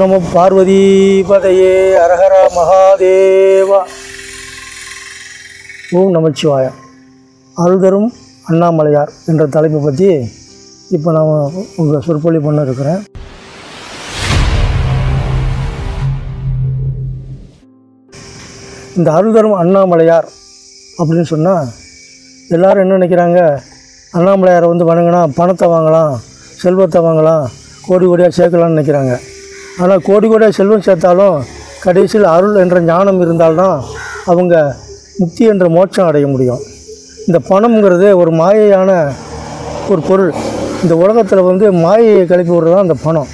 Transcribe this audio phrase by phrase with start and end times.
[0.00, 0.78] நம பார்வதி
[1.28, 1.72] பதையே
[2.04, 3.78] அரஹர மகாதேவா.
[5.96, 6.66] ஓம் நமச்சிவாய.
[7.56, 8.08] அருள்தரும்
[8.50, 10.08] அண்ணாமலையார் என்ற தலைப்பை பற்றி
[10.96, 11.30] இப்போ நான்
[11.80, 13.00] உங்கள் சொற்பொழி பண்ண இருக்கிறேன்.
[18.96, 20.28] இந்த அருள்தரும் அண்ணாமலையார்
[20.98, 21.70] அப்படின்னு சொன்னால்
[22.56, 23.40] எல்லோரும் என்ன நினைக்கிறாங்க?
[24.18, 26.12] அண்ணாமலையாரை வந்து வணங்கினா பணத்தை வாங்கலாம்
[26.64, 27.46] செல்வத்தை வாங்கலாம்
[27.88, 29.14] கோடி கோடியாக சேர்க்கலாம்னு நினைக்கிறாங்க.
[29.82, 31.36] ஆனால் கோடி கோடி செல்வம் சேர்த்தாலும்
[31.84, 33.78] கடைசியில் அருள் என்ற ஞானம் இருந்தால்தான்
[34.32, 34.54] அவங்க
[35.20, 36.62] முக்தி என்ற மோட்சம் அடைய முடியும்.
[37.26, 38.90] இந்த பணம்ங்கிறது ஒரு மாயையான
[39.92, 40.32] ஒரு பொருள்.
[40.84, 43.30] இந்த உலகத்தில் வந்து மாயையை கிளப்பி விடுறது தான் அந்த பணம்.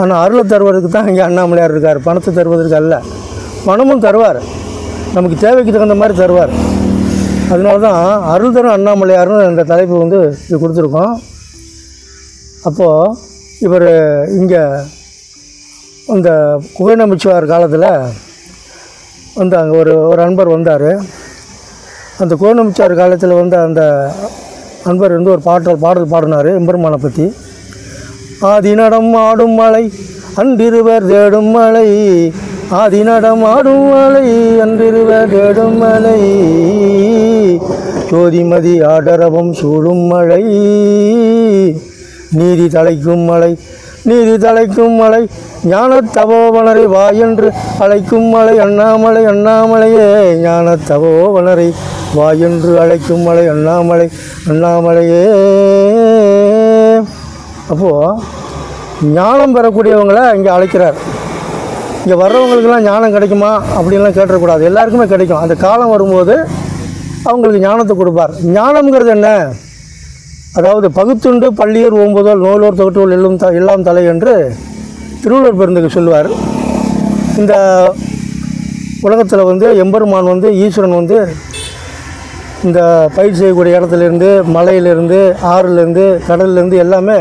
[0.00, 2.00] ஆனால் அருளை தருவதற்கு தான் இங்கே அண்ணாமலையார் இருக்கார்.
[2.08, 2.94] பணத்தை தருவதற்கு அல்ல.
[3.68, 4.40] பணமும் தருவார்.
[5.16, 6.52] நமக்கு தேவைக்கு தகுந்த மாதிரி தருவார்.
[7.52, 8.00] அதனால தான்
[8.32, 11.14] அருள் தரும் அண்ணாமலையார்னு இந்த தலைப்பு வந்து இது கொடுத்துருக்கோம்.
[12.68, 13.14] அப்போது
[13.66, 13.88] இவர்
[14.40, 14.62] இங்கே
[16.14, 16.94] இந்த குகை
[17.46, 17.88] காலத்தில்
[19.34, 21.02] வந்து அங்கே ஒரு ஒரு அன்பர் வந்தார்.
[22.18, 24.10] அந்த கோணமிச்சார் காலத்தில் வந்து அந்த
[24.84, 27.34] அன்பர் வந்து ஒரு பாட்டல் பாடல் பாடினார் எம்பெருமானை பற்றி
[28.42, 29.92] ஆதிநடம் ஆடும் மலை
[30.34, 31.88] அன்றிருவர் தேடும் மலை
[32.72, 36.20] ஆதிநடம் ஆடும் மலை அன்றிருவர் தேடும் மலை
[38.10, 40.42] ஜோதிமதி ஆடரவம் சூடும் மழை
[42.30, 43.58] நீதி தலைக்கும் மலை
[44.08, 45.28] நீதி தலைக்கும் மலை
[45.64, 47.48] ஞான தபோவனரை வா என்று
[47.78, 50.06] அழைக்கும் மலை அண்ணாமலை அண்ணாமலையே
[50.44, 51.66] ஞான தபோவனரை
[52.14, 54.06] வா என்று அழைக்கும் மலை அண்ணாமலை
[54.50, 55.22] அண்ணாமலையே.
[57.72, 58.16] அப்போது
[59.18, 60.98] ஞானம் பெறக்கூடியவங்களை இங்கே அழைக்கிறார்.
[62.04, 64.62] இங்கே வர்றவங்களுக்கெல்லாம் ஞானம் கிடைக்குமா அப்படின்லாம் கேட்டுறக்கூடாது.
[64.70, 65.42] எல்லாருக்குமே கிடைக்கும்.
[65.44, 66.36] அந்த காலம் வரும்போது
[67.30, 68.34] அவங்களுக்கு ஞானத்தை கொடுப்பார்.
[68.58, 69.30] ஞானம்ங்கிறது என்ன?
[70.58, 74.32] அதாவது பகுத்துண்டு பள்ளியர் ஓம்புதல் நூலோர் தொகுட்டுகள் எல்லும் த எல்லாம் தலை என்று
[75.22, 76.28] திருவள்ளுவர் பெருந்துக்கு சொல்லுவார்.
[77.40, 77.54] இந்த
[79.06, 81.18] உலகத்தில் வந்து எம்பெருமான் வந்து ஈஸ்வரன் வந்து
[82.68, 82.80] இந்த
[83.16, 85.20] பயிர் செய்யக்கூடிய இடத்துலேருந்து மலையிலேருந்து
[85.52, 87.18] ஆறுலேருந்து கடல்லேருந்து எல்லாமே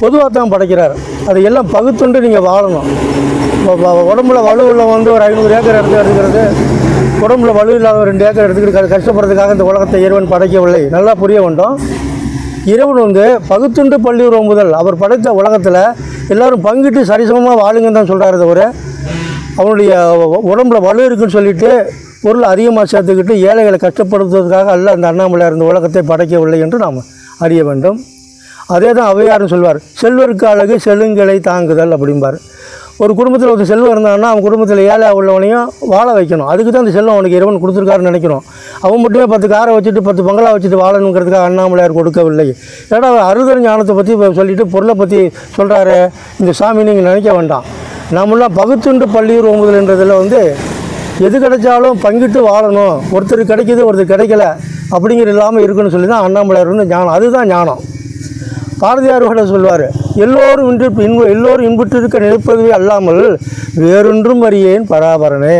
[0.00, 0.94] பொதுவாக தான் படைக்கிறார்.
[1.28, 2.88] அதை எல்லாம் பகுத்துண்டு நீங்கள் வாழணும்.
[4.12, 6.42] உடம்புல வலுவில் வந்து ஒரு ஐநூறு ஏக்கர் எடுத்து எடுத்துக்கிறது
[7.24, 10.82] உடம்புல வலு இல்லாத ஒரு ரெண்டு ஏக்கர் எடுத்துக்கிட்டு கஷ்டப்படுறதுக்காக இந்த உலகத்தை இறைவன் படைக்கவில்லை.
[10.96, 11.76] நல்லா புரிய வேண்டும்.
[12.72, 15.80] இறைவன் வந்து பகுத்துண்டு பள்ளி முதல் அவர் படைத்த உலகத்தில்
[16.32, 18.62] எல்லோரும் பங்கிட்டு சரிசமமாக வாழுங்கன்னு தான் சொல்கிறாரு தவிர
[19.60, 19.92] அவனுடைய
[20.52, 21.70] உடம்புல வலு இருக்குன்னு சொல்லிட்டு
[22.22, 27.00] பொருள் அதிகமாக சேர்த்துக்கிட்டு ஏழைகளை கஷ்டப்படுத்துவதற்காக அல்ல அந்த அண்ணாமலையார் இருந்த உலகத்தை படைக்கவில்லை என்று நாம்
[27.44, 27.98] அறிய வேண்டும்.
[28.74, 32.38] அதே தான் அவையாரும் சொல்வார் செல்வருக்கு அழகு செல்லுங்களை தாங்குதல் அப்படிம்பார்.
[33.02, 36.48] ஒரு குடும்பத்தில் ஒரு செல்வம் இருந்தான்னா அவன் குடும்பத்தில் ஏழை உள்ளவனையும் வாழ வைக்கணும்.
[36.52, 38.42] அதுக்கு தான் அந்த செல்வம் அவனுக்கு இறைவன் கொடுத்துருக்காருன்னு நினைக்கிறோம்.
[38.84, 42.46] அவன் மட்டுமே பத்து காரை வச்சுட்டு பத்து பங்களா வச்சுட்டு வாழணுங்கிறதுக்காக அண்ணாமலையார் கொடுக்கவில்லை.
[42.96, 45.20] ஏன்னா அருதர் ஞானத்தை பற்றி சொல்லிவிட்டு பொருளை பற்றி
[45.56, 45.96] சொல்கிறாரு
[46.42, 47.66] இந்த சாமி நீங்கள் நினைக்க வேண்டாம்.
[48.18, 50.40] நம்மளாம் பகுத்துண்டு பள்ளியூர் ஓம்புதல்ன்றதில் வந்து
[51.26, 52.94] எது கிடைச்சாலும் பங்கிட்டு வாழணும்.
[53.16, 54.46] ஒருத்தர் கிடைக்கிது ஒருத்தர் கிடைக்கல
[54.94, 57.14] அப்படிங்கிற இல்லாமல் இருக்குன்னு சொல்லி தான் அண்ணாமலையார் வந்து ஞானம்.
[57.18, 57.82] அதுதான் ஞானம்.
[58.84, 59.86] பாரதியார் கூட சொல்வார்
[60.24, 63.22] எல்லோரும் இன்று இன்பு எல்லோரும் இன்புற்றிருக்க நினைப்பதுவே அல்லாமல்
[63.84, 65.58] வேறொன்றும் அறியேன் பராபரனே.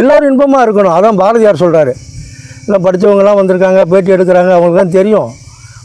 [0.00, 1.92] எல்லோரும் இன்பமாக இருக்கணும் அதான் பாரதியார் சொல்கிறாரு
[2.66, 5.30] எல்லாம் படித்தவங்கலாம் வந்திருக்காங்க பேட்டி எடுக்கிறாங்க அவங்களுக்கு தான் தெரியும்.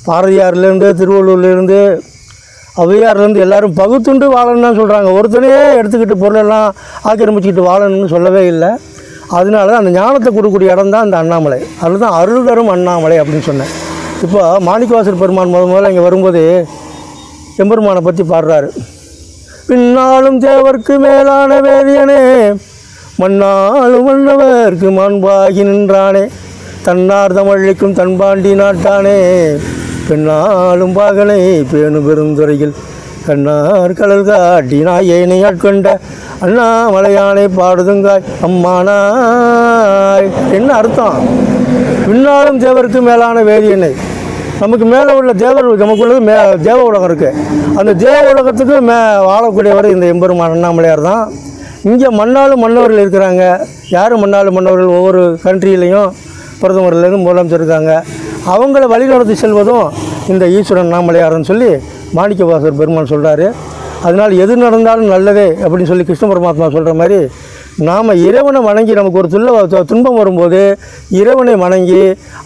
[0.10, 1.80] பாரதியார்லேருந்து திருவள்ளூர்லேருந்து
[2.84, 6.68] ஔவையார்லேருந்து எல்லாரும் பகுத்துண்டு வாழணும்னு தான் சொல்கிறாங்க ஒருத்தனையே எடுத்துக்கிட்டு பொருளெல்லாம்
[7.10, 8.72] ஆக்கிரமிச்சுக்கிட்டு வாழணும்னு சொல்லவே இல்லை.
[9.38, 11.60] அதனால தான் அந்த ஞானத்தை கொடுக்கக்கூடிய இடம் தான் அந்த அண்ணாமலை.
[11.84, 13.74] அதில் தான் அருள் தரும் அண்ணாமலை அப்படின்னு சொன்னேன்.
[14.24, 16.42] இப்போ மாணிக்கவாசர் பெருமான் முத முதல்ல இங்கே வரும்போது
[17.62, 18.70] எம்பெருமானை பற்றி பாடுறாரு.
[19.68, 22.22] பின்னாலும் தேவர்க்கு மேலான வேதியனே
[23.20, 26.24] மண்ணாலும் மன்னவர்க்கு மாண்பாகி நின்றானே
[26.86, 29.18] தன்னார் தமிழிக்கும் தன்பாண்டி நாட்டானே
[30.10, 31.40] பெண்ணாலும் பாகனை
[31.72, 32.76] பேணு பெருந்துறையில்
[33.28, 35.88] கண்ணார் கடல் காட்டி நாயேனை ஆட்கொண்ட
[36.46, 40.28] அண்ணாமலையானை பாடுதுங்காய் அம்மானாய்.
[40.58, 41.18] என்ன அர்த்தம்?
[42.08, 43.92] பின்னாலும் தேவருக்கு மேலான வேதியனை
[44.62, 46.36] நமக்கு மேலே உள்ள தேவர் நமக்குள்ளது மே
[46.68, 47.40] தேவ உலகம் இருக்குது
[47.80, 48.98] அந்த தேவ உலகத்துக்கு மே
[49.30, 51.26] வாழக்கூடியவர் இந்த எம்பெருமான் அண்ணாமலையார் தான்.
[51.90, 53.44] இங்கே மண்ணாலும் மன்னவர்கள் இருக்கிறாங்க.
[53.96, 54.96] யார் மண்ணாலும் மன்னவர்கள்?
[55.00, 56.08] ஒவ்வொரு கண்ட்ரியிலையும்
[56.62, 57.92] பிரதமர்லேருந்து முதலமைச்சர் இருக்காங்க.
[58.54, 59.86] அவங்கள வழிநடத்தி செல்வதும்
[60.34, 61.70] இந்த ஈஸ்வரன் அண்ணாமலையார்னு சொல்லி
[62.18, 63.48] மாணிக்கவாசர் பெருமான் சொல்கிறாரு
[64.06, 67.20] அதனால் எது நடந்தாலும் நல்லதே அப்படின்னு சொல்லி கிருஷ்ண பரமாத்மா சொல்கிற மாதிரி
[67.88, 70.60] நாம் இறைவனை வணங்கி நமக்கு ஒரு துள்ள துன்பம் வரும்போது
[71.22, 72.02] இறைவனை வணங்கி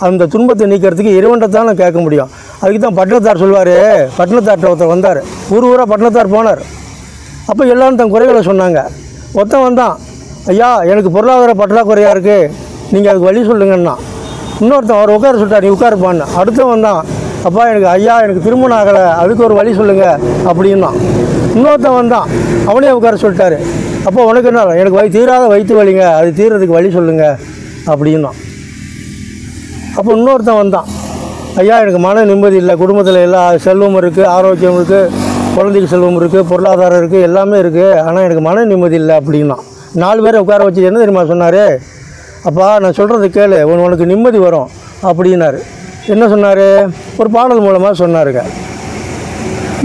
[0.07, 2.29] அந்த துன்பத்தை நீக்கிறதுக்கு இறைவன்கிட்ட தான் கேட்க முடியும்.
[2.61, 3.75] அதுக்கு தான் பட்டணத்தார் சொல்வார்.
[4.19, 5.19] பட்டணத்தார்ட்ட ஒருத்தர் வந்தார்.
[5.55, 6.61] ஊர் ஊராக பட்டணத்தார் போனார்.
[7.51, 8.81] அப்போ எல்லாரும் தன் குறைகளை சொன்னாங்க.
[9.37, 9.95] ஒருத்தன் வந்தான்.
[10.53, 12.49] ஐயா எனக்கு பொருளாதார பற்றாக்குறையாக இருக்குது
[12.93, 13.95] நீங்கள் அதுக்கு வழி சொல்லுங்கன்னா
[14.61, 16.27] இன்னொருத்தன் அவர் உட்கார சொல்லிட்டார் நீ உட்காருப்பான்னு.
[16.41, 17.01] அடுத்தவன் வந்தான்.
[17.47, 20.17] அப்பா எனக்கு ஐயா எனக்கு திருமணம் ஆகலை அதுக்கு ஒரு வழி சொல்லுங்கள்
[20.49, 20.89] அப்படின்னா.
[21.55, 22.27] இன்னொருத்தன் வந்தான்.
[22.69, 23.57] அவனே உட்கார சொல்லிட்டாரு.
[24.07, 27.37] அப்போ உனக்கு என்ன எனக்கு வழி தீராத வயிற்று வலிங்க அது தீர்றதுக்கு வழி சொல்லுங்கள்
[27.91, 28.31] அப்படின்னா.
[29.97, 30.89] அப்போ இன்னொருத்தன் வந்தான்.
[31.61, 32.75] ஐயா எனக்கு மன நிம்மதி இல்லை.
[32.83, 38.43] குடும்பத்தில் எல்லா செல்வம் இருக்குது ஆரோக்கியம் இருக்குது குழந்தைக்கு செல்வம் இருக்குது பொருளாதாரம் இருக்குது எல்லாமே இருக்குது ஆனால் எனக்கு
[38.49, 39.57] மன நிம்மதி இல்லை அப்படின்னா.
[40.03, 41.63] நாலு பேரை உட்கார வச்சு என்ன தெரியுமா சொன்னார்?
[42.49, 44.69] அப்பா நான் சொல்கிறது கேளு உன் உனக்கு நிம்மதி வரும்
[45.09, 45.59] அப்படின்னாரு.
[46.13, 46.65] என்ன சொன்னார்?
[47.21, 48.41] ஒரு பாடல் மூலமாக சொன்னாருங்க.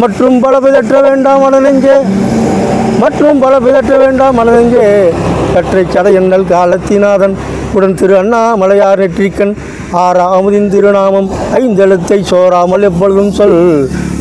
[0.02, 1.96] மற்றும் பல பிதற்ற வேண்டாம் மனநெஞ்சே
[3.02, 4.86] மற்றும் பல பிதற்ற வேண்டாம் மனநெஞ்சே
[5.54, 7.36] கற்றை சடையண்ணல் காலத்திநாதன்
[7.76, 9.54] உடன் திரு அண்ணாமலையார் நெற்றிக்கண்
[10.04, 11.28] ஆறா அமுதின் திருநாமம்
[11.60, 13.58] ஐந்தெழுத்தை சோறாமல் எப்பொழுதும் சொல்.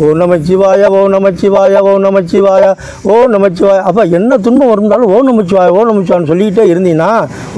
[0.01, 2.63] ஓ நமச்சிவாய ஓ நமச்சிவாய ஓ நமச்சிவாய
[3.13, 7.12] ஓ நமச்சிவாய அப்போ என்ன துன்பம் இருந்தாலும் ஓ நமச்சிவாய ஓ நமச்சிவான்னு சொல்லிக்கிட்டே இருந்தீங்கன்னா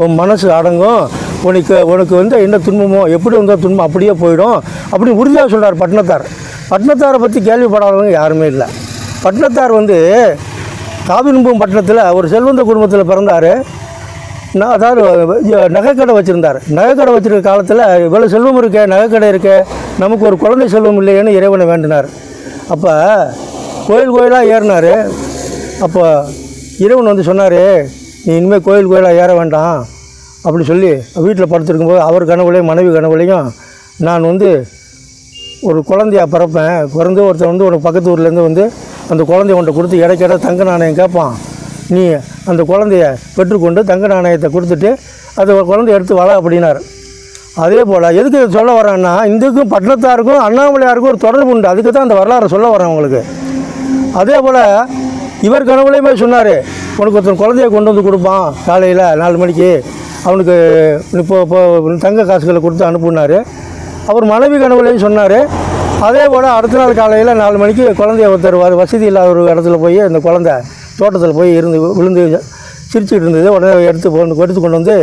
[0.03, 1.03] உன் மனசு அடங்கும்.
[1.49, 4.57] உனக்கு உனக்கு வந்து என்ன துன்பமோ எப்படி வந்தால் துன்பம் அப்படியே போயிடும்.
[4.91, 6.25] அப்படின்னு உறுதியாக சொல்கிறார் பட்டினத்தார்
[6.71, 8.67] பட்டினத்தாரை பற்றி கேள்விப்படாதவங்க யாருமே இல்லை.
[9.23, 9.97] பட்டினத்தார் வந்து
[11.09, 13.51] காவிரும்பும் பட்டணத்தில் ஒரு செல்வந்த குடும்பத்தில் பிறந்தார்.
[14.59, 15.01] நான் அதாவது
[15.77, 16.59] நகைக்கடை வச்சுருந்தார்.
[16.77, 19.57] நகைக்கடை வச்சுருக்க காலத்தில் இவ்வளோ செல்வம் இருக்கே நகைக்கடை இருக்கே
[20.03, 22.07] நமக்கு ஒரு குழந்தை செல்வம் இல்லையேன்னு இறைவனை வேண்டினார்.
[22.73, 22.93] அப்போ
[23.87, 24.93] கோயில் கோயிலாக ஏறினார்.
[25.85, 26.03] அப்போ
[26.83, 27.59] இறைவன் வந்து சொன்னார்
[28.25, 29.77] நீ இனிமேல் கோயில் கோயிலாக ஏற வேண்டாம்.
[30.45, 30.91] அப்படி சொல்லி
[31.25, 33.47] வீட்டில் படுத்திருக்கும்போது அவர் கனவுலையும் மனைவி கனவுலையும்
[34.07, 34.49] நான் வந்து
[35.69, 36.75] ஒரு குழந்தையா பிறப்பேன்.
[36.95, 38.63] பிறந்து ஒருத்தன் வந்து உனக்கு பக்கத்து ஊர்லேருந்து வந்து
[39.13, 41.33] அந்த குழந்தைய உன்ட்ட கொடுத்து இடைக்கிட தங்க நாணயம் கேட்பான்
[41.95, 42.03] நீ
[42.51, 43.05] அந்த குழந்தைய
[43.37, 44.89] பெற்றுக்கொண்டு தங்க நாணயத்தை கொடுத்துட்டு
[45.39, 46.81] அந்த குழந்தைய எடுத்து வள அப்படின்னாரு.
[47.63, 51.67] அதே போல் எதுக்கு சொல்ல வரேன்னா இந்துக்கும் பட்டணத்தாருக்கும் அண்ணாமலையாருக்கும் ஒரு தொடர்பு உண்டு.
[51.71, 53.21] அதுக்கு தான் அந்த வரலாறு சொல்ல வரேன் உங்களுக்கு.
[54.21, 54.59] அதே போல்
[55.47, 56.53] இவர் கனவுலையுமே சொன்னார்
[56.99, 59.69] உனக்கு ஒருத்தன் குழந்தைய கொண்டு வந்து கொடுப்பான் காலையில் நாலு மணிக்கு.
[60.27, 60.55] அவனுக்கு
[61.21, 61.59] இப்போ இப்போ
[62.05, 63.37] தங்க காசுகளை கொடுத்து அனுப்புனார்.
[64.11, 65.39] அவர் மனைவி கனவுலையும் சொன்னார்
[66.07, 70.19] அதே போல் அடுத்த நாள் காலையில் நாலு மணிக்கு குழந்தைய ஒருத்தர் வசதி இல்லாத ஒரு இடத்துல போய் அந்த
[70.27, 70.55] குழந்தை
[70.99, 72.23] தோட்டத்தில் போய் இருந்து விழுந்து
[72.91, 73.47] சிரிச்சுக்கிட்டு இருந்தது.
[73.57, 74.09] உடனே எடுத்து
[74.43, 74.97] எடுத்து கொண்டு வந்து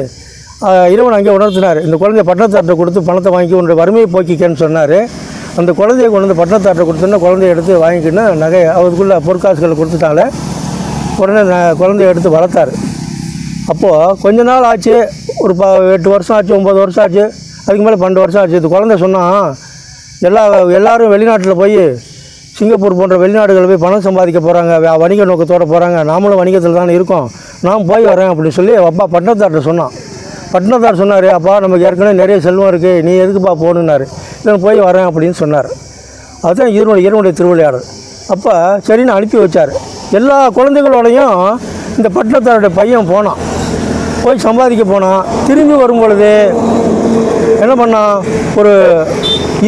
[0.63, 1.85] இறைவன் அங்கே உணர்த்தினார்.
[1.85, 5.09] இந்த குழந்தைய பட்டணத்தார்ட்ட கொடுத்து பணத்தை வாங்கி உன்னுடைய வறுமையை போக்கிக்கன்னு சொன்னார்.
[5.57, 10.29] அந்த குழந்தைய கொண்டு வந்து பட்டணத்தாட்டை கொடுத்தோன்னா குழந்தைய எடுத்து வாங்கிக்கின்னு நகை அவருக்குள்ள பொற்காசுகளை கொடுத்துட்டால
[11.17, 12.73] உடனே ந- குழந்தைய எடுத்து வளர்த்தாரு.
[13.67, 17.23] அப்போது கொஞ்ச நாள் ஆச்சு ஒரு ப எட்டு வருஷம் ஆச்சு ஒம்பது வருஷம் ஆச்சு
[17.67, 18.57] அதுக்கு மேலே பன்னெண்டு வருஷம் ஆச்சு.
[18.57, 19.55] இது குழந்தை சொன்னால்
[20.21, 21.97] எல்லா எல்லாரும் வெளிநாட்டில் போய்
[22.53, 27.31] சிங்கப்பூர் போன்ற வெளிநாடுகளில் போய் பணம் சம்பாதிக்க போகிறாங்க வணிக நோக்கத்தோடு போகிறாங்க நாமளும் வணிகத்தில் தானே இருக்கோம்.
[27.61, 29.91] நான் போய் வரேன் அப்படின்னு சொல்லி அப்பா பட்டணத்தார்ட்ட சொன்னான்.
[30.53, 34.07] பட்னத்தார் சொன்னார் அப்பா நமக்கு ஏற்கனவே நிறைய செல்வம் இருக்குது நீ எதுக்குப்பா போகணுன்னாரு.
[34.43, 35.69] இல்லை போய் வரேன் அப்படின்னு சொன்னார்.
[36.47, 37.87] அதுதான் இவனுடைய இவனுடைய திருவிளையாடல்.
[38.35, 38.53] அப்போ
[38.89, 39.73] சரின்னு அனுப்பி வச்சார்.
[40.19, 41.37] எல்லா குழந்தைகளோடையும்
[41.97, 43.41] இந்த பட்டணத்தாருடைய பையன் போனான்.
[44.25, 45.25] போய் சம்பாதிக்க போனான்.
[45.47, 46.31] திரும்பி வரும் பொழுது
[47.63, 48.15] என்ன பண்ணான்?
[48.57, 48.73] ஒரு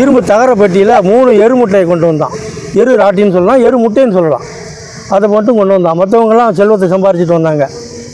[0.01, 2.35] இரும்பு தகர பெட்டியில் மூணு எரு முட்டையை கொண்டு வந்தான்.
[2.75, 4.45] எரு ராட்டின்னு சொல்லலாம் எரு முட்டைன்னு சொல்லலாம்.
[5.11, 5.99] அதை மட்டும் கொண்டு வந்தான்.
[6.03, 7.67] மற்றவங்களாம் செல்வத்தை சம்பாரிச்சிட்டு வந்தாங்க.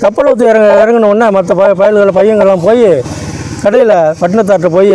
[0.02, 2.84] கப்பல் ஊற்றி இறங்க இறங்கினோடனே மற்ற பய பயல்கள் பையங்கள்லாம் போய்
[3.62, 4.92] கடையில் பட்டினத்தாட்டை போய்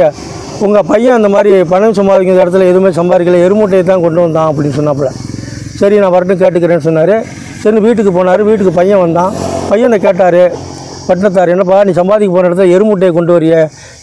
[0.66, 5.10] உங்கள் பையன் அந்த மாதிரி பணம் சம்பாதிக்கிற இடத்துல எதுவுமே சம்பாதிக்கல எருமுட்டையை தான் கொண்டு வந்தான் அப்படின்னு சொன்னாப்புல.
[5.80, 7.16] சரி நான் வரட்டும் கேட்டுக்கிறேன்னு சொன்னார்.
[7.64, 8.42] சரி வீட்டுக்கு போனார்.
[8.50, 9.34] வீட்டுக்கு பையன் வந்தான்.
[9.70, 10.42] பையனை கேட்டார்.
[11.08, 13.56] பட்டினத்தார் என்னப்பா நீ சம்பாதிக்க போன இடத்துல எருமுட்டையை கொண்டு வரிய?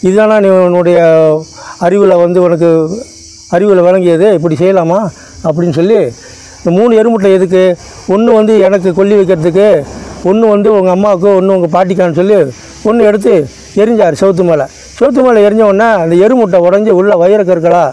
[0.07, 0.99] இதுதானா நீ உன்னுடைய
[1.79, 2.69] அறிவில் வந்து உனக்கு
[3.55, 4.29] அறிவில் விளங்கியது?
[4.33, 4.99] இப்படி செய்யலாமா?
[5.45, 5.99] அப்படின்னு சொல்லி
[6.59, 7.63] இந்த மூணு எருமுட்டை எதுக்கு?
[8.07, 9.67] ஒன்று வந்து எனக்கு கொல்லி வைக்கிறதுக்கு
[10.23, 12.37] ஒன்று வந்து உங்கள் அம்மாவுக்கு ஒன்று உங்கள் பாட்டிக்கான்னு சொல்லி
[12.83, 13.33] ஒன்று எடுத்து
[13.75, 14.65] எரிஞ்சார் செவுத்து மேலே.
[14.97, 17.83] செவுத்து மேலே எரிஞ்ச உடனே அந்த எருமுட்டை உடஞ்சி உள்ள வைர கற்களா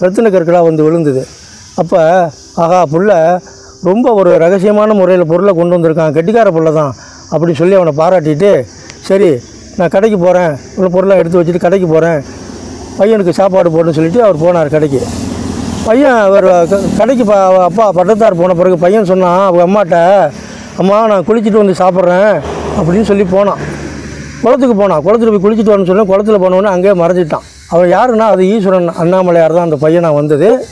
[0.00, 1.22] ரத்தின கற்களா வந்து விழுந்தது.
[1.74, 2.00] அப்போ
[2.56, 3.10] ஆகா புள்ள
[3.84, 6.92] ரொம்ப ஒரு ரகசியமான முறையில் பொருளை கொண்டு வந்திருக்கான் கெட்டிக்கார புள்ள தான்
[7.32, 8.50] அப்படின்னு சொல்லி அவனை பாராட்டிட்டு
[9.00, 9.30] சரி
[9.76, 12.20] நான் கடைக்கு போகிறேன் உள்ள பொருளை எடுத்து வச்சுட்டு கடைக்கு போகிறேன்
[12.98, 15.00] பையனுக்கு சாப்பாடு போடணும்னு சொல்லிட்டு அவர் போனார் கடைக்கு.
[15.86, 17.24] பையன் அவர் க- கடைக்கு
[17.62, 19.98] அப்பா பட்டத்தார் போன பிறகு பையன் சொன்னான் அவங்க அம்மாட்ட
[20.76, 22.40] அம்மா நான் குளிச்சுட்டு வந்து சாப்பிட்றேன்
[22.78, 23.58] அப்படின்னு சொல்லி போனான்.
[24.42, 25.02] குளத்துக்கு போனான்.
[25.04, 27.42] குளத்துல போய் குளிச்சுட்டு வரணும்னு சொல்லி குளத்துல போனோடனே அங்கேயே மறைஞ்சிட்டான்.
[27.68, 30.66] அவன் யாருன்னா அது ஈஸ்வரன் அண்ணாமலையார் தான் அந்த பையனாக வந்தது.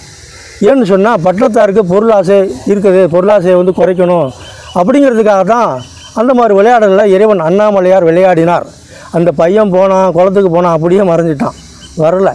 [0.60, 3.04] ஏன்னு சொன்னால் பட்டணத்தாருக்கு பொருளாசை இருக்குது.
[3.04, 4.30] பொருளாசையை வந்து குறைக்கணும்.
[4.74, 5.82] அப்படிங்கிறதுக்காக தான்
[6.14, 8.66] அந்த மாதிரி விளையாடலில் இறைவன் அண்ணாமலையார் விளையாடினார்.
[9.10, 11.56] அந்த பையன் போனான் குளத்துக்கு போனான் அப்படியே மறைஞ்சிட்டான்.
[11.98, 12.32] வரல.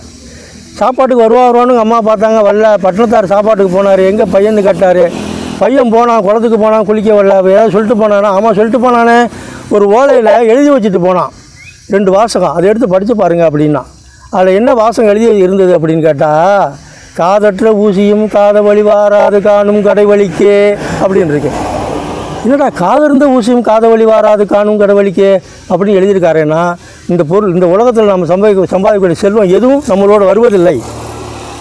[0.76, 2.40] சாப்பாட்டுக்கு வருவா வருவான்னு அம்மா பார்த்தாங்க.
[2.50, 2.74] வரல.
[2.84, 4.06] பட்டணத்தார் சாப்பாட்டுக்கு போனார்.
[4.06, 5.32] எங்கே பையன் கட்டார்.
[5.60, 8.22] பையன் போனான் குளத்துக்கு போனான் குளிக்க வரல ஏதாவது சொல்லிட்டு போனானா?
[8.22, 9.30] ஆமாம் சொல்லிட்டு போனானே.
[9.70, 11.32] ஒரு ஓலையில் எழுதி வச்சுட்டு போனான்.
[11.88, 12.54] ரெண்டு வாசகம்.
[12.54, 13.84] அதை எடுத்து படித்து பாருங்கள் அப்படின்னா.
[14.30, 16.72] அதில் என்ன வாசகம் எழுதி இருந்தது அப்படின்னு கேட்டால்
[17.14, 21.52] காதற்ற ஊசியும் காத வழி வாராது காணும் கடை வலிக்கே அப்படின்னு இருக்கு.
[22.44, 26.76] என்னடா காதிருந்த ஊசியும் காத வழி வாராது காணும் கடவழிக்கே அப்படின்னு எழுதியிருக்காருன்னா
[27.08, 30.82] இந்த பொருள் இந்த உலகத்தில் நம்ம சம்பாதிக்க சம்பாதிக்கக்கூடிய செல்வம் எதுவும் நம்மளோட வருவதில்லை.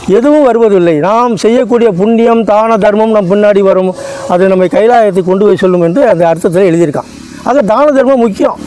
[0.09, 0.95] எதுவும் வருவதில்லை.
[0.99, 3.95] நாம் செய்யக்கூடிய புண்ணியம் தான தர்மம் நம் பின்னாடி வரும்.
[4.29, 7.11] அது நம்மை கைலாயத்தை கொண்டு போய் சொல்லும் என்று அந்த அர்த்தத்தில் எழுதியிருக்கான்.
[7.45, 8.59] ஆக தான தர்மம் முக்கியம்.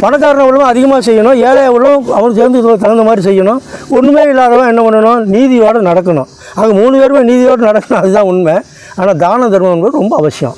[0.00, 3.60] பணக்காரன் உள்ளவன் அதிகமாக செய்யணும் ஏழை உள்ளவன் அவனுக்கு சேர்ந்து தகுந்த மாதிரி செய்யணும்.
[3.88, 5.20] ஒன்றுமே இல்லாதவன் என்ன பண்ணணும்?
[5.34, 6.28] நீதியோடு நடக்கணும்.
[6.54, 8.54] ஆக மூணு பேருமே நீதியோடு நடக்கணும் அதுதான் உண்மை.
[8.96, 10.56] ஆனால் தான தர்மம் என்பது ரொம்ப அவசியம்.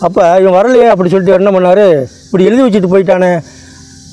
[0.00, 1.84] அப்போ இவன் வரலையே அப்படி சொல்லிட்டு என்ன பண்ணார்?
[2.26, 3.32] இப்படி எழுதி வச்சுட்டு போயிட்டானே.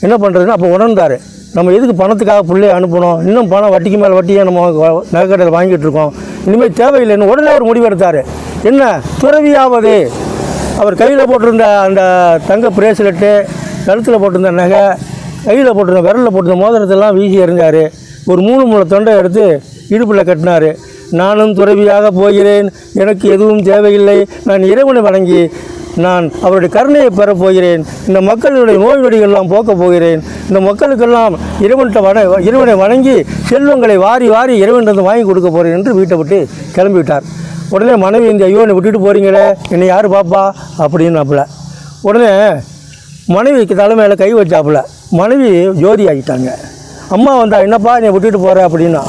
[0.01, 1.19] என்ன பண்ணுறதுன்னு அப்போ உணர்ந்தார்.
[1.53, 3.17] நம்ம எதுக்கு பணத்துக்காக பிள்ளைய அனுப்பணும்?
[3.17, 6.13] இன்னும் பணம் வட்டிக்கு மேலே வட்டியை நம்ம வ- நகைக்கடையில் வாங்கிட்டு இருக்கோம்
[6.45, 8.25] இனிமேல் தேவையில்லைன்னு உடனே அவர் முடிவெடுத்தார்
[8.63, 9.01] என்ன?
[9.21, 10.07] துறவியாவது.
[10.79, 13.45] அவர் கையில் போட்டிருந்த அந்த தங்க பிரேஸ்லெட்டு
[13.85, 14.79] கழுத்தில் போட்டிருந்த நகை
[15.45, 17.91] கையில் போட்டிருந்த விரலில் போட்டிருந்த மோதிரத்தெல்லாம் வீசி எறிஞ்சார்.
[18.25, 20.75] ஒரு மூணு மூணு தொண்டை எடுத்து இடுப்பில் கட்டினார்.
[21.11, 22.71] நானும் துறவியாக போகிறேன்.
[22.93, 24.27] எனக்கு எதுவும் தேவையில்லை.
[24.43, 25.51] நான் இறைவனை வணங்கி
[26.05, 27.81] நான் அவருடைய கருணையை பெறப் போகிறேன்.
[28.09, 30.21] இந்த மக்களுடைய நோய் நொடிகள்லாம் போக்கப் போகிறேன்.
[30.49, 31.33] இந்த மக்களுக்கெல்லாம்
[31.65, 33.15] இறைவன்கிட்ட வண இறைவனை வணங்கி
[33.49, 36.39] செல்வங்களை வாரி வாரி இறைவனிடம் வாங்கி கொடுக்க போகிறேன் என்று வீட்டை விட்டு
[36.75, 37.27] கிளம்பி விட்டார்
[37.75, 40.43] உடனே மனைவி இந்த ஐயோ என்னை விட்டுட்டு போகிறீங்களே என்னை யார் பாப்பா?
[40.83, 41.41] அப்படின்னாப்புல.
[42.09, 42.31] உடனே
[43.35, 44.79] மனைவிக்கு தலைமையில் கை வச்சாப்புல.
[45.19, 45.49] மனைவி
[45.81, 46.49] ஜோதி ஆகிட்டாங்க
[47.15, 49.03] அம்மா வந்தா என்னப்பா என்னை விட்டுட்டு போகிற அப்படின்னா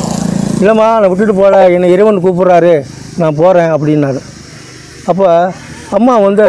[0.61, 2.75] இல்லைம்மா நான் விட்டுட்டு போகல என்னை இறைவன் கூப்பிட்றாரு.
[3.21, 4.21] நான் போகிறேன் அப்படின்னாரு.
[5.11, 5.27] அப்போ
[5.99, 6.47] அம்மா வந்து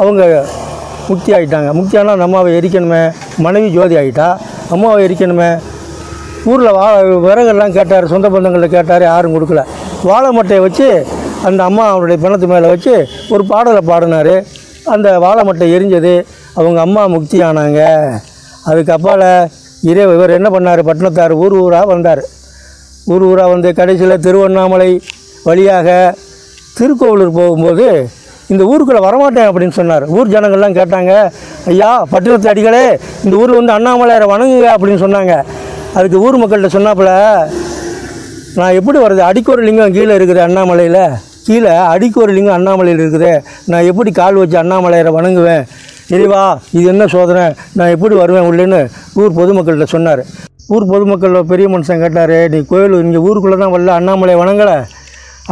[0.00, 0.22] அவங்க
[1.08, 3.00] முக்தி ஆகிட்டாங்க முக்தியானா அந்த அம்மாவை எரிக்கணுமே.
[3.44, 4.28] மனைவி ஜோதி ஆகிட்டா
[4.74, 5.50] அம்மாவை எரிக்கணுமே.
[6.50, 6.86] ஊரில் வா
[7.26, 9.62] விறகெல்லாம் கேட்டார் சொந்த பந்தங்களில் கேட்டார் யாரும் கொடுக்கல.
[10.10, 10.88] வாழை மட்டையை வச்சு
[11.48, 12.94] அந்த அம்மா அவருடைய பிணத்து மேலே வச்சு
[13.34, 14.34] ஒரு பாடலை பாடினார்.
[14.94, 16.14] அந்த வாழை மட்டை எரிஞ்சது
[16.58, 17.80] அவங்க அம்மா முக்தி ஆனாங்க.
[18.70, 19.26] அதுக்கப்பால்
[19.90, 20.82] இரே இவர் என்ன பண்ணார்?
[20.88, 22.22] பட்டணத்தார் ஊர் ஊராக வந்தார்.
[23.12, 24.90] ஊர் ஊராக வந்து கடைசியில் திருவண்ணாமலை
[25.48, 25.88] வழியாக
[26.78, 27.86] திருக்கோவிலூர் போகும்போது
[28.52, 30.04] இந்த ஊருக்குள்ளே வரமாட்டேன் அப்படின்னு சொன்னார்.
[30.16, 31.12] ஊர் ஜனங்கள்லாம் கேட்டாங்க
[31.72, 32.84] ஐயா பட்டினத்து அடிகளே
[33.24, 35.34] இந்த ஊரில் வந்து அண்ணாமலையாரை வணங்குங்க அப்படின்னு சொன்னாங்க.
[35.98, 37.12] அதுக்கு ஊர் மக்கள்கிட்ட சொன்னாப்புல
[38.58, 41.02] நான் எப்படி வர்றது அடிக்கொரு லிங்கம் கீழே இருக்குது அண்ணாமலையில்.
[41.46, 43.30] கீழே அடிக்கொரு லிங்கம் அண்ணாமலையில் இருக்குது.
[43.70, 45.64] நான் எப்படி கால் வச்சு அண்ணாமலையரை வணங்குவேன்?
[46.14, 46.42] இறைவா
[46.76, 47.44] இது என்ன சோதனை?
[47.78, 48.80] நான் எப்படி வருவேன் உள்ளேன்னு
[49.20, 50.22] ஊர் பொதுமக்கள்கிட்ட சொன்னார்.
[50.74, 54.76] ஊர் பொதுமக்கள் பெரிய மனுஷன் கேட்டார் நீ கோயில் இங்கே ஊருக்குள்ளே தான் வரல அண்ணாமலை வணங்கலை.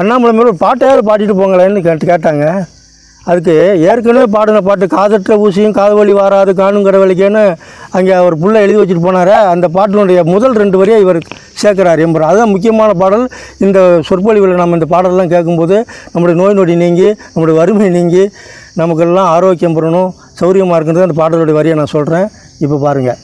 [0.01, 2.45] அண்ணாமலை மேலே ஒரு பாட்டையாவது பாடிட்டு போங்களேன்னு கேட்டு கேட்டாங்க.
[3.27, 3.55] அதுக்கு
[3.87, 7.43] ஏற்கனவே பாடின பாட்டு காதற்ற ஊசியும் காதவழி வாராது காணும் கடவழிக்கேன்னு
[7.91, 11.21] அங்கே அவர் புள்ள எழுதி வச்சுட்டு போனார் அந்த பாட்டினுடைய முதல் ரெண்டு வரியை இவர்
[11.63, 13.25] சேர்க்குறார் என்பார் அதுதான் முக்கியமான பாடல்.
[13.61, 15.77] இந்த சொற்பொழிவில் நம்ம இந்த பாடலெல்லாம் கேட்கும்போது
[16.13, 18.25] நம்முடைய நோய் நொடி நீங்கி நம்முடைய வறுமை நீங்கி
[18.75, 22.27] நமக்கெல்லாம் ஆரோக்கியம் பெறணும் சௌரியமாக இருக்கின்றது அந்த பாடலுடைய வரியை நான் சொல்கிறேன்
[22.61, 23.21] இப்போ பாருங்கள்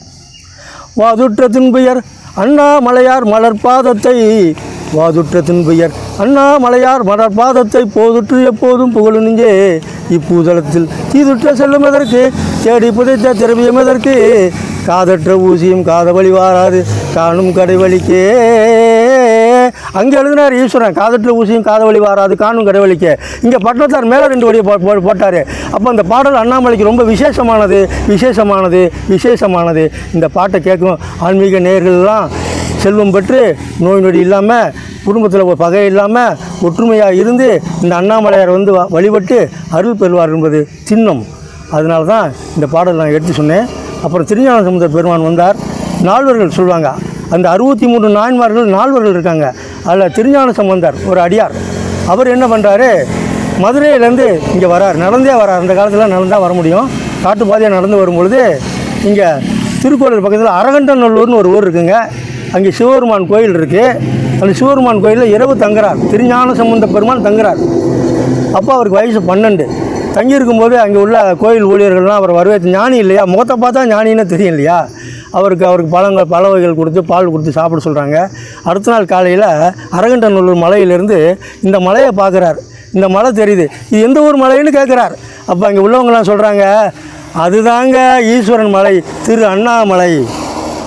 [0.97, 2.01] வாதுற்ற துன்புயர்
[2.35, 4.17] அண்ணாமலையார் மலர் பாதத்தை
[4.97, 5.93] வாதுற்ற துன்புயர்.
[6.23, 9.51] அண்ணாமலையார் மலர் பாதத்தை போதுற்று எப்போதும் புகழு நெஞ்சே.
[10.15, 12.21] இப்பூதளத்தில் தீதுற்ற செல்லும் எதற்கு?
[12.63, 14.15] தேடி புதைத்த திரவியம் எதற்கு?
[14.87, 16.79] காதற்ற ஊசியும் காத வழி வாராது.
[17.15, 18.23] காணும் கடைவழிக்கே
[19.99, 20.97] அங்கே எழுதினார் ஈஸ்வரன்.
[20.99, 23.13] காதற்ற ஊசியும் காத வழி வாராது காணும் கடைவழிக்கே
[23.45, 25.39] இங்கே பட்டணத்தார் மேலே ரெண்டு வழியை போ போட்டார்.
[25.75, 27.79] அப்போ அந்த பாடல் அண்ணாமலைக்கு ரொம்ப விசேஷமானது
[28.13, 28.81] விசேஷமானது
[29.13, 29.85] விசேஷமானது.
[30.15, 32.27] இந்த பாட்டை கேட்கும் ஆன்மீக நேர்கள்லாம்
[32.81, 34.71] செல்வம் பெற்று நோய் நொடி இல்லாமல்
[35.03, 41.25] குடும்பத்தில் ஒரு பகை இல்லாமல் ஒற்றுமையாக இருந்து இந்த அண்ணாமலையார் வந்து வ- வழிபட்டு அருள் பெறுவார் என்பது சின்னம்.
[41.71, 43.65] அதனால தான் இந்த பாடல் நான் எடுத்து சொன்னேன்.
[44.03, 45.55] அப்புறம் திருஞான சமுதர் பெருமான் வந்தார்.
[46.03, 46.93] நால்வர்கள் சொல்லுவாங்க
[47.29, 49.53] அந்த அறுபத்தி மூன்று நாயன்மார்கள் நால்வர்கள் இருக்காங்க.
[49.85, 51.55] அதில் திருஞான சம்பந்தர் ஒரு அடியார்.
[52.07, 53.03] அவர் என்ன பண்ணுறாரு
[53.61, 54.95] மதுரையிலேருந்து இங்கே வரார்.
[54.95, 55.59] நடந்தே வரார்.
[55.59, 56.89] அந்த காலத்தில் நடந்தால் வர முடியும்.
[57.23, 58.61] காட்டுப்பாதையாக நடந்து வரும்பொழுது
[59.03, 59.27] இங்கே
[59.83, 61.97] திருக்கோவில் பக்கத்தில் அரகண்டநல்லூர்னு ஒரு ஊர் இருக்குங்க.
[62.55, 63.85] அங்கே சிவபெருமான் கோயில் இருக்குது
[64.41, 65.99] அந்த சிவபெருமான் கோயிலில் இரவு தங்குறார்.
[66.11, 67.61] திருஞான சம்பந்த பெருமான் தங்குறார்.
[68.57, 69.65] அப்போ அவருக்கு வயசு பன்னெண்டு.
[70.15, 73.23] தங்கியிருக்கும்போது அங்கே உள்ள கோயில் ஊழியர்கள்லாம் அவர் வரவேற்று ஞானி இல்லையா?
[73.33, 74.77] முகத்தை பார்த்தா ஞானின்னு தெரியும் இல்லையா?
[75.37, 78.17] அவருக்கு அவருக்கு பழங்கள் பழ வகைகள் கொடுத்து பால் கொடுத்து சாப்பிட சொல்கிறாங்க
[78.69, 79.47] அடுத்த நாள் காலையில்
[79.97, 81.19] அரகண்டநல்லூர் மலையிலேருந்து
[81.67, 82.59] இந்த மலையை பார்க்குறார்.
[82.97, 83.65] இந்த மலை தெரியுது.
[83.91, 85.13] இது எந்த ஊர் மலைன்னு கேட்குறார்.
[85.51, 86.65] அப்போ அங்கே உள்ளவங்களாம் சொல்கிறாங்க
[87.45, 87.97] அதுதாங்க
[88.33, 90.11] ஈஸ்வரன் மலை திரு அண்ணாமலை.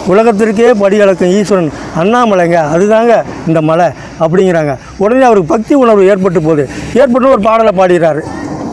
[0.06, 2.58] உலகத்திற்கே படி அளக்கும் ஈஸ்வரன் அண்ணாமலைங்க.
[2.74, 3.86] அதுதாங்க இந்த மலை
[4.20, 4.76] அப்படிங்கிறாங்க.
[4.96, 6.68] உடனே அவருக்கு பக்தி உணர்வு ஏற்பட்டு போகுது.
[6.94, 8.22] ஏற்பட்டு ஒரு பாடலை பாடுகிறாரு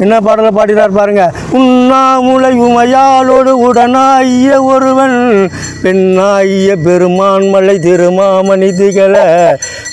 [0.04, 1.24] என்ன பாடலை பாடினார் பாருங்க.
[1.58, 5.18] உண்ணாமுலை உமையாளோடு உடனாய ஒருவன்
[5.84, 9.16] பெண்ணாய பெருமான் மலை திருமாமணி திகழ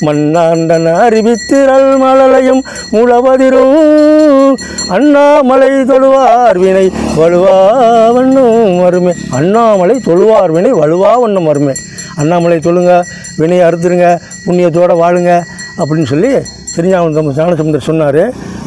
[0.06, 4.56] மண்ணாண்டன் அறிவித்திரல் மலலையும் முழவதிரும்
[4.88, 6.86] அண்ணாமலை தொழுவார் வினை
[7.18, 11.74] வலுவாவண்ணும் வருமே அண்ணாமலை தொழுவார் வினை வலுவாவண்ணும் வருமே
[12.16, 12.92] அண்ணாமலை தொழுங்க
[13.36, 14.10] வினையை அறுத்துருங்க
[14.46, 15.32] புண்ணியத்தோடு வாழுங்க
[15.78, 16.30] அப்படின்னு சொல்லி
[16.76, 18.22] திருஞான ஞானசமுந்தர் சொன்னார்.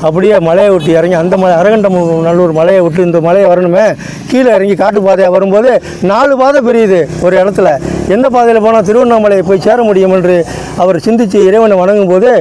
[0.08, 3.86] அப்படியே மலையை விட்டு இறங்கி அந்த மலை அரகண்டம் நல்லூர் மலையை விட்டு இந்த மலையை வரணுமே.
[4.30, 5.72] கீழே இறங்கி காட்டு பாதையாக வரும்போது
[6.12, 7.70] நாலு பாதை பெரியுது ஒரு இடத்துல.
[8.16, 10.38] எந்த பாதையில் போனால் திருவண்ணாமலையை போய் சேர முடியும் என்று
[10.84, 12.32] அவர் சிந்தித்து இறைவனை வணங்கும் போது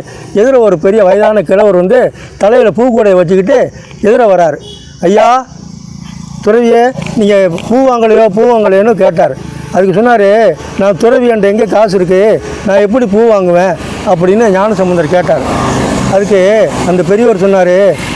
[0.41, 2.01] எதிர ஒரு பெரிய வயதான கிழவர் வந்து
[2.43, 3.59] தலையில் பூக்கூடையை வச்சுக்கிட்டு
[4.09, 4.59] எதிர வரார்.
[5.09, 5.29] ஐயா
[6.45, 6.83] துறவியே
[7.19, 9.35] நீங்கள் பூ வாங்கலையோ பூ வாங்கலையோன்னு கேட்டார்.
[9.75, 10.29] அதுக்கு சொன்னார்
[10.81, 13.75] நான் துறவி என்கிட்ட எங்கே காசு இருக்குது நான் எப்படி பூ வாங்குவேன்?
[14.13, 15.45] அப்படின்னு ஞானசம்பந்தர் கேட்டார்.
[16.15, 16.41] அதுக்கு
[16.91, 17.75] அந்த பெரியவர் சொன்னார்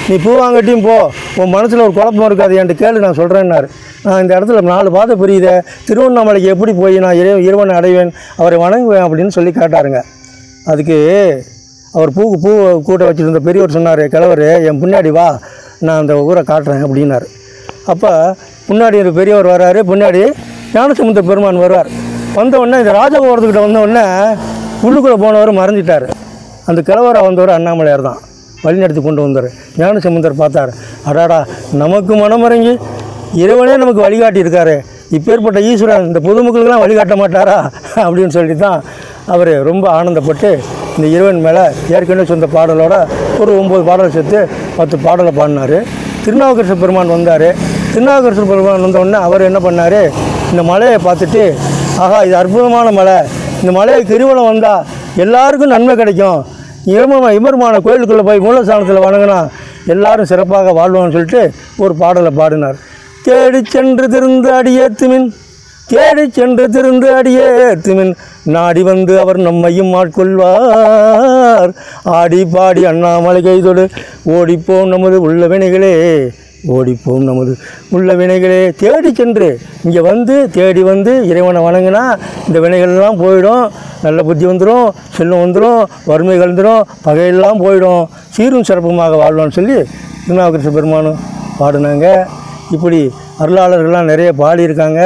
[0.09, 0.95] நீ பூ வாங்கட்டியும் போ.
[1.41, 3.67] உன் மனசில் ஒரு குழப்பம் இருக்காது என்கிட்ட கேளு நான் சொல்கிறேன்னாரு
[4.05, 5.55] நான் இந்த இடத்துல நாலு பாதை புரியுதே.
[5.89, 10.01] திருவண்ணாமலைக்கு எப்படி போய் நான் இறை இறைவனை அடைவேன் அவரை வணங்குவேன் அப்படின்னு சொல்லி கேட்டாருங்க.
[10.73, 10.99] அதுக்கு
[11.97, 12.51] அவர் பூ பூ
[12.87, 15.29] கூட்ட வச்சுருந்த பெரியவர் சொன்னார் கிழவர் என் பின்னாடி வா
[15.87, 17.29] நான் அந்த ஊரை காட்டுறேன் அப்படின்னாரு.
[17.93, 18.11] அப்போ
[18.71, 20.23] முன்னாடி ஒரு பெரியவர் வர்றாரு பின்னாடி
[20.75, 21.91] ஞானசமுத்திர பெருமான் வருவார்.
[22.41, 24.05] வந்த உடனே இந்த ராஜகோபுரத்துக்கிட்ட வந்த உடனே
[24.87, 26.09] உள்ளுக்குள்ளே போனவர் மறைஞ்சிட்டார்.
[26.69, 28.21] அந்த கிழவரை வந்தவர் அண்ணாமலையார் தான்.
[28.65, 29.49] வழிநடத்தி கொண்டு வந்தார்
[29.81, 30.71] ஞானசமுந்தர் பார்த்தார்.
[31.11, 31.39] அடாடா
[31.83, 32.75] நமக்கு மனமிறங்கி
[33.43, 34.77] இறைவனே நமக்கு வழிகாட்டியிருக்காரு.
[35.17, 37.57] இப்பேற்பட்ட ஈஸ்வரன் இந்த பொதுமக்களுக்கெல்லாம் வழிகாட்ட மாட்டாரா?
[38.05, 38.79] அப்படின்னு சொல்லி தான்
[39.35, 40.51] அவர் ரொம்ப ஆனந்தப்பட்டு
[40.97, 41.65] இந்த இறைவன் மேலே
[41.97, 42.95] ஏற்கனவே சொந்த பாடலோட
[43.43, 44.41] ஒரு ஒம்பது பாடலை சேர்த்து
[44.79, 45.77] பத்து பாடலை பாடினார்.
[46.25, 47.49] திருநாவுக்கரசு பெருமான் வந்தார்.
[47.93, 50.01] திருநாவுக்கரசு பெருமான் வந்தவுடனே அவர் என்ன பண்ணார்?
[50.51, 51.45] இந்த மலையை பார்த்துட்டு
[52.03, 53.17] ஆஹா இது அற்புதமான மலை.
[53.61, 54.85] இந்த மலையை கிரிவலம் வந்தால்
[55.17, 56.45] எல்லாருக்கும் நன்மை கிடைக்கும்.
[56.87, 59.39] இமர்மா இமர்மான கோயிலுக்குள்ளே போய் மூலஸ்தானத்தில் வணங்கினா
[59.87, 62.77] எல்லாரும் சிறப்பாக வாழ்வான்னு சொல்லிட்டு ஒரு பாடலை பாடினார்.
[63.27, 65.27] தேடி சென்று திருந்து அடியேத்துமின்
[65.87, 68.13] தேடி சென்று திருந்து அடியேத்துமின்
[68.45, 71.73] நாடி வந்து அவர் நம்மையும் ஆட்கொள்வார்.
[72.03, 73.85] ஆடி பாடி அண்ணாமலை கைதொடு
[74.37, 75.95] ஓடிப்போம் நமது உள்ள வினைகளே
[76.75, 77.53] ஓடிப்போம் நமது
[77.97, 79.49] உள்ள வினைகளே தேடி சென்று
[79.85, 82.03] இங்கே வந்து தேடி வந்து இறைவனை வணங்கினா
[82.49, 83.65] இந்த வினைகள்லாம் போயிடும்.
[84.05, 88.03] நல்ல புத்தி வந்துடும் செல்வம் வந்துடும் வறுமை கலந்துடும் பகையெல்லாம் போயிடும்.
[88.37, 89.79] சீரும் சிறப்புமாக வாழ்வோன்னு சொல்லி
[90.25, 91.21] திருநாவுக்கரசு பெருமானும்
[91.61, 92.07] பாடினாங்க.
[92.77, 93.01] இப்படி
[93.43, 95.01] அருளாளர்கள்லாம் நிறைய பாடியிருக்காங்க.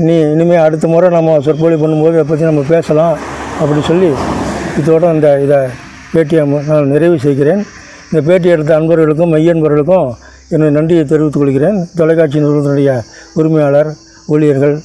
[0.00, 3.14] இனி இனிமேல் அடுத்த முறை நம்ம சொற்பொழி பண்ணும்போது அதை பற்றி நம்ம பேசலாம்
[3.60, 4.10] அப்படி சொல்லி
[4.80, 5.60] இதோட இந்த இதை
[6.12, 7.62] பேட்டியை நான் நிறைவு செய்கிறேன்.
[8.10, 10.08] இந்த பேட்டி எடுத்த அன்பர்களுக்கும் மையன்பர்களுக்கும்
[10.50, 11.78] என்னுடைய நன்றியை தெரிவித்துக் கொள்கிறேன்.
[11.98, 12.90] தொலைக்காட்சி நிறுவனத்தினுடைய
[13.38, 13.90] உரிமையாளர்
[14.32, 14.76] ஊழியர்கள்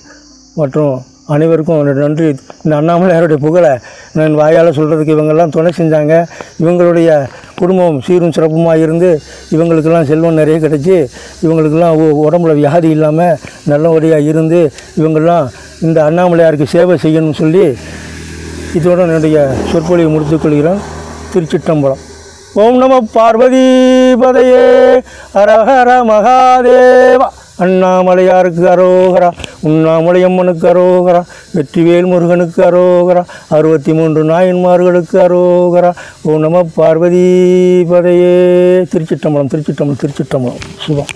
[0.60, 0.93] மற்றும்
[1.34, 2.30] அனைவருக்கும் என்னுடைய நன்றி.
[2.63, 3.71] இந்த அண்ணாமலையாருடைய புகழை
[4.17, 6.13] நான் வாயால் சொல்கிறதுக்கு இவங்கெல்லாம் துணை செஞ்சாங்க.
[6.63, 7.10] இவங்களுடைய
[7.60, 9.10] குடும்பம் சீரும் சிறப்புமாக இருந்து
[9.56, 10.97] இவங்களுக்கெல்லாம் செல்வம் நிறைய கிடைச்சி
[11.45, 11.97] இவங்களுக்கெல்லாம்
[12.28, 13.38] உடம்புல வியாதி இல்லாமல்
[13.71, 14.62] நல்லபடியாக இருந்து
[15.02, 15.45] இவங்கெல்லாம்
[15.82, 17.65] இந்த அண்ணாமலையாருக்கு சேவை செய்யணும்னு சொல்லி
[18.80, 19.39] இதோட என்னுடைய
[19.71, 20.82] சொற்பொழிவை முடித்துக் கொள்கிறேன்.
[21.34, 22.04] திருச்சிட்டம்பலம்
[22.55, 23.61] ஓம் நம பார்வதி
[24.21, 24.65] பதையே
[25.33, 27.27] ஹரஹர மகாதேவா.
[27.59, 29.29] அண்ணாமலையாருக்கு அரோகரா?
[29.63, 31.21] உண்ணாமலையம்மனுக்கு அரோகரா.
[31.55, 33.23] வெற்றிவேல் முருகனுக்கு அரோகரா.
[33.49, 35.93] அறுபத்தி மூன்று நாயன்மார்களுக்கு அரோகரா.
[36.21, 37.25] ஓம் நம பார்வதி
[37.89, 38.35] பதையே
[38.93, 41.11] திருச்சிட்டம்பலம் திருச்சிட்டம்பலம் திருச்சிட்டம்பலம் சுபம்